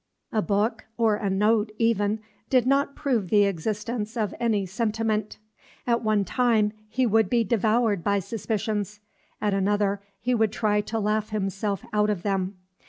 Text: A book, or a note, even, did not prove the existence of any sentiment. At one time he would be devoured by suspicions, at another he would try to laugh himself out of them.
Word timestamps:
A 0.31 0.41
book, 0.41 0.85
or 0.97 1.17
a 1.17 1.29
note, 1.29 1.71
even, 1.77 2.21
did 2.49 2.65
not 2.65 2.95
prove 2.95 3.29
the 3.29 3.43
existence 3.43 4.17
of 4.17 4.33
any 4.39 4.65
sentiment. 4.65 5.37
At 5.85 6.01
one 6.03 6.25
time 6.25 6.73
he 6.89 7.05
would 7.05 7.29
be 7.29 7.43
devoured 7.43 8.03
by 8.03 8.17
suspicions, 8.17 8.99
at 9.39 9.53
another 9.53 10.01
he 10.19 10.33
would 10.33 10.51
try 10.51 10.81
to 10.81 10.99
laugh 10.99 11.29
himself 11.29 11.85
out 11.93 12.09
of 12.09 12.23
them. 12.23 12.57